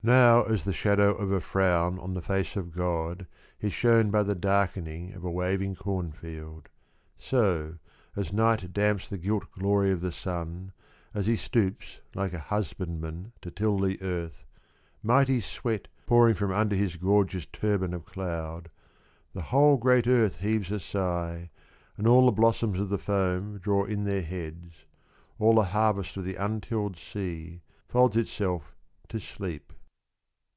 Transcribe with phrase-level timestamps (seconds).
[0.00, 3.26] Now as the shadow of a frown On the face of God
[3.60, 6.68] Is shown by the darkening of a waving cornfield,
[7.18, 7.78] So,
[8.14, 10.70] as night damps the gilt glory of the Sun
[11.12, 14.46] As he stoops like a husbandman to till the Earth,
[15.02, 18.70] Mighty sweat pouring from under his gorgeous turban of cloud,
[19.34, 21.50] The whole great Earth heaves a sigh
[21.96, 24.86] And all the blossoms of the foam draw in their heads,
[25.40, 28.76] All the harvest of the untilled sea folds itself
[29.08, 29.72] to sleep.